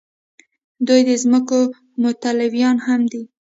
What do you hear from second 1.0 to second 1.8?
د ځمکو